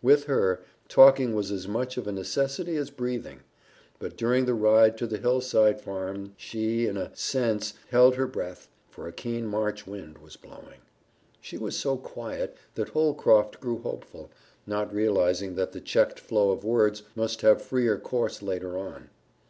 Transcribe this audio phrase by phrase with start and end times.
[0.00, 3.40] With her, talking was as much of a necessity as breathing;
[3.98, 8.70] but during the ride to the hillside farm she, in a sense, held her breath,
[8.88, 10.80] for a keen March wind was blowing.
[11.38, 14.30] She was so quiet that Holcroft grew hopeful,
[14.66, 19.10] not realizing that the checked flow of words must have freer course later on.